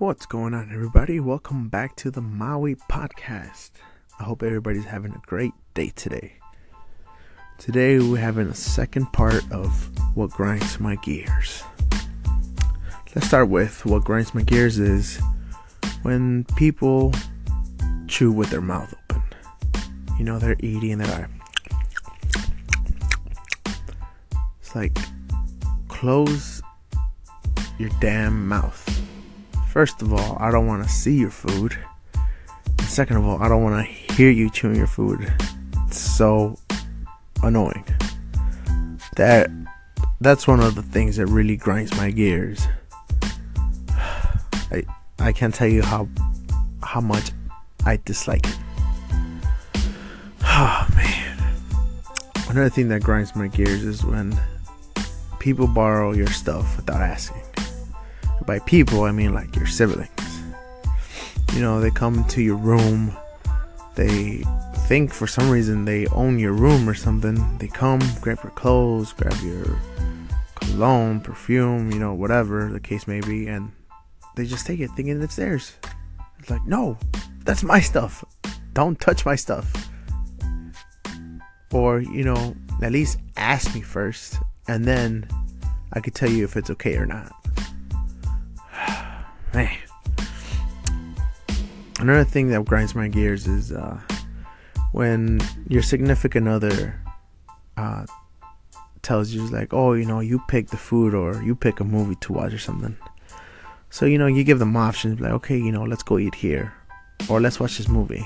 What's 0.00 0.24
going 0.24 0.54
on, 0.54 0.70
everybody? 0.72 1.20
Welcome 1.20 1.68
back 1.68 1.94
to 1.96 2.10
the 2.10 2.22
Maui 2.22 2.74
podcast. 2.74 3.72
I 4.18 4.24
hope 4.24 4.42
everybody's 4.42 4.86
having 4.86 5.12
a 5.12 5.20
great 5.26 5.52
day 5.74 5.92
today. 5.94 6.38
Today, 7.58 7.98
we're 7.98 8.16
having 8.16 8.46
a 8.46 8.54
second 8.54 9.12
part 9.12 9.42
of 9.52 9.90
what 10.16 10.30
grinds 10.30 10.80
my 10.80 10.96
gears. 10.96 11.62
Let's 13.14 13.26
start 13.26 13.50
with 13.50 13.84
what 13.84 14.04
grinds 14.04 14.34
my 14.34 14.40
gears 14.40 14.78
is 14.78 15.20
when 16.00 16.44
people 16.56 17.12
chew 18.08 18.32
with 18.32 18.48
their 18.48 18.62
mouth 18.62 18.94
open. 19.10 19.22
You 20.18 20.24
know, 20.24 20.38
they're 20.38 20.56
eating, 20.60 20.96
they're 20.96 21.28
like, 21.28 21.28
it's 24.62 24.74
like, 24.74 24.96
close 25.88 26.62
your 27.78 27.90
damn 28.00 28.48
mouth 28.48 29.09
First 29.70 30.02
of 30.02 30.12
all, 30.12 30.36
I 30.40 30.50
don't 30.50 30.66
want 30.66 30.82
to 30.82 30.88
see 30.88 31.16
your 31.16 31.30
food. 31.30 31.78
Second 32.80 33.18
of 33.18 33.24
all, 33.24 33.40
I 33.40 33.48
don't 33.48 33.62
want 33.62 33.86
to 33.86 34.14
hear 34.14 34.28
you 34.28 34.50
chewing 34.50 34.74
your 34.74 34.88
food. 34.88 35.32
It's 35.86 35.96
so 35.96 36.58
annoying. 37.44 37.84
That 39.14 39.48
that's 40.20 40.48
one 40.48 40.58
of 40.58 40.74
the 40.74 40.82
things 40.82 41.18
that 41.18 41.26
really 41.26 41.54
grinds 41.54 41.96
my 41.96 42.10
gears. 42.10 42.66
I 44.72 44.82
I 45.20 45.32
can't 45.32 45.54
tell 45.54 45.68
you 45.68 45.82
how 45.82 46.08
how 46.82 47.00
much 47.00 47.30
I 47.86 47.96
dislike 48.04 48.46
it. 48.46 48.58
Oh 50.42 50.86
man. 50.96 51.38
Another 52.48 52.68
thing 52.70 52.88
that 52.88 53.04
grinds 53.04 53.36
my 53.36 53.46
gears 53.46 53.84
is 53.84 54.04
when 54.04 54.38
people 55.38 55.68
borrow 55.68 56.12
your 56.12 56.26
stuff 56.26 56.76
without 56.76 57.00
asking 57.00 57.40
by 58.50 58.58
people, 58.58 59.04
I 59.04 59.12
mean 59.12 59.32
like 59.32 59.54
your 59.54 59.68
siblings. 59.68 60.10
You 61.52 61.60
know, 61.60 61.80
they 61.80 61.92
come 61.92 62.24
to 62.24 62.42
your 62.42 62.56
room, 62.56 63.16
they 63.94 64.42
think 64.88 65.14
for 65.14 65.28
some 65.28 65.48
reason 65.48 65.84
they 65.84 66.08
own 66.08 66.40
your 66.40 66.52
room 66.52 66.88
or 66.88 66.94
something. 66.94 67.38
They 67.58 67.68
come, 67.68 68.00
grab 68.20 68.40
your 68.42 68.50
clothes, 68.50 69.12
grab 69.12 69.36
your 69.44 69.78
cologne, 70.56 71.20
perfume, 71.20 71.92
you 71.92 72.00
know, 72.00 72.12
whatever 72.12 72.68
the 72.72 72.80
case 72.80 73.06
may 73.06 73.20
be, 73.20 73.46
and 73.46 73.70
they 74.34 74.46
just 74.46 74.66
take 74.66 74.80
it 74.80 74.90
thinking 74.96 75.22
it's 75.22 75.36
theirs. 75.36 75.76
It's 76.40 76.50
like, 76.50 76.66
no, 76.66 76.98
that's 77.44 77.62
my 77.62 77.78
stuff. 77.78 78.24
Don't 78.72 78.98
touch 78.98 79.24
my 79.24 79.36
stuff. 79.36 79.70
Or, 81.72 82.00
you 82.00 82.24
know, 82.24 82.56
at 82.82 82.90
least 82.90 83.18
ask 83.36 83.72
me 83.76 83.80
first, 83.80 84.38
and 84.66 84.84
then 84.86 85.28
I 85.92 86.00
could 86.00 86.16
tell 86.16 86.28
you 86.28 86.42
if 86.42 86.56
it's 86.56 86.70
okay 86.70 86.96
or 86.96 87.06
not. 87.06 87.30
Man. 89.54 89.76
Another 91.98 92.24
thing 92.24 92.48
that 92.48 92.64
grinds 92.64 92.94
my 92.94 93.08
gears 93.08 93.46
is 93.46 93.72
uh, 93.72 94.00
when 94.92 95.40
your 95.68 95.82
significant 95.82 96.48
other 96.48 97.00
uh, 97.76 98.06
tells 99.02 99.30
you 99.30 99.46
like, 99.48 99.74
oh, 99.74 99.92
you 99.92 100.06
know, 100.06 100.20
you 100.20 100.40
pick 100.48 100.68
the 100.68 100.76
food 100.76 101.14
or 101.14 101.42
you 101.42 101.54
pick 101.54 101.80
a 101.80 101.84
movie 101.84 102.16
to 102.16 102.32
watch 102.32 102.52
or 102.52 102.58
something. 102.58 102.96
So 103.90 104.06
you 104.06 104.18
know, 104.18 104.28
you 104.28 104.44
give 104.44 104.60
them 104.60 104.76
options 104.76 105.20
like, 105.20 105.32
okay, 105.32 105.58
you 105.58 105.72
know, 105.72 105.82
let's 105.82 106.02
go 106.02 106.18
eat 106.18 106.34
here, 106.34 106.72
or 107.28 107.40
let's 107.40 107.58
watch 107.58 107.76
this 107.76 107.88
movie. 107.88 108.24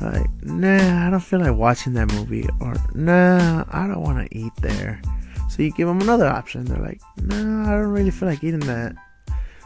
Like, 0.00 0.30
nah, 0.42 1.06
I 1.06 1.10
don't 1.10 1.20
feel 1.20 1.40
like 1.40 1.54
watching 1.54 1.92
that 1.94 2.12
movie, 2.14 2.48
or 2.60 2.74
nah, 2.94 3.64
I 3.70 3.86
don't 3.86 4.00
want 4.00 4.26
to 4.26 4.36
eat 4.36 4.52
there. 4.62 5.02
So 5.50 5.62
you 5.62 5.72
give 5.72 5.88
them 5.88 6.00
another 6.00 6.26
option. 6.26 6.64
They're 6.64 6.78
like, 6.78 7.00
nah, 7.22 7.68
I 7.68 7.72
don't 7.72 7.92
really 7.92 8.10
feel 8.10 8.28
like 8.28 8.42
eating 8.42 8.60
that. 8.60 8.94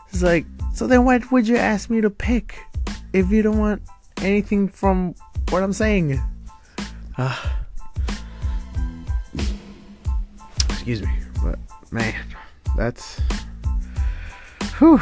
It's 0.08 0.22
like, 0.22 0.44
so 0.72 0.86
then 0.86 1.04
why 1.04 1.20
would 1.30 1.46
you 1.46 1.56
ask 1.56 1.90
me 1.90 2.00
to 2.00 2.10
pick 2.10 2.58
if 3.12 3.30
you 3.30 3.42
don't 3.42 3.58
want 3.58 3.82
anything 4.18 4.68
from 4.68 5.14
what 5.50 5.62
I'm 5.62 5.72
saying? 5.72 6.20
Uh, 7.18 7.50
excuse 10.70 11.02
me, 11.02 11.11
but 11.42 11.58
man, 11.90 12.14
that's 12.77 13.20
whew. 14.78 15.00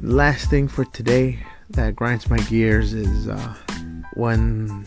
Last 0.00 0.50
thing 0.50 0.68
for 0.68 0.84
today 0.84 1.38
that 1.70 1.96
grinds 1.96 2.28
my 2.28 2.38
gears 2.38 2.92
is 2.92 3.28
uh, 3.28 3.54
when 4.14 4.84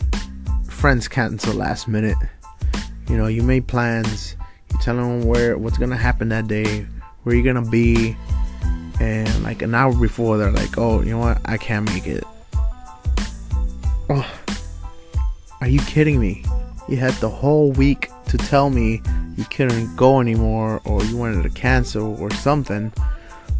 friends 0.68 1.08
cancel 1.08 1.54
last 1.54 1.88
minute. 1.88 2.16
You 3.08 3.16
know, 3.16 3.26
you 3.26 3.42
made 3.42 3.66
plans, 3.66 4.36
you 4.70 4.78
tell 4.80 4.96
them 4.96 5.22
where 5.22 5.56
what's 5.58 5.78
gonna 5.78 5.96
happen 5.96 6.28
that 6.30 6.46
day, 6.46 6.86
where 7.22 7.34
you're 7.34 7.44
gonna 7.44 7.68
be, 7.68 8.16
and 9.02 9.42
like 9.42 9.62
an 9.62 9.74
hour 9.74 9.92
before 9.92 10.38
they're 10.38 10.52
like 10.52 10.78
oh 10.78 11.02
you 11.02 11.10
know 11.10 11.18
what? 11.18 11.40
I 11.44 11.56
can't 11.56 11.84
make 11.92 12.06
it. 12.06 12.24
Oh 14.08 14.40
are 15.60 15.68
you 15.68 15.80
kidding 15.80 16.20
me? 16.20 16.44
You 16.88 16.96
had 16.96 17.14
the 17.14 17.28
whole 17.28 17.72
week 17.72 18.10
to 18.28 18.38
tell 18.38 18.70
me 18.70 19.02
you 19.36 19.44
couldn't 19.44 19.96
go 19.96 20.20
anymore 20.20 20.80
or 20.84 21.04
you 21.04 21.16
wanted 21.16 21.42
to 21.42 21.50
cancel 21.50 22.20
or 22.20 22.30
something. 22.30 22.92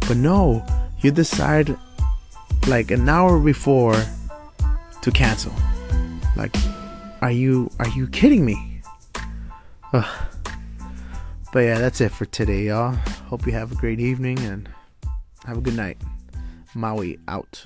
But 0.07 0.15
no 0.17 0.65
you 1.01 1.11
decide 1.11 1.75
like 2.67 2.91
an 2.91 3.09
hour 3.09 3.37
before 3.37 4.01
to 5.01 5.11
cancel. 5.11 5.53
Like 6.37 6.55
are 7.21 7.31
you 7.31 7.69
are 7.79 7.89
you 7.89 8.07
kidding 8.07 8.45
me? 8.45 8.81
Ugh. 9.91 10.25
but 11.51 11.59
yeah 11.59 11.79
that's 11.79 11.99
it 11.99 12.13
for 12.13 12.25
today 12.25 12.67
y'all. 12.67 12.93
Hope 13.27 13.45
you 13.45 13.51
have 13.51 13.73
a 13.73 13.75
great 13.75 13.99
evening 13.99 14.39
and 14.39 14.69
have 15.45 15.57
a 15.57 15.61
good 15.61 15.75
night. 15.75 15.97
Maui 16.75 17.19
out. 17.27 17.65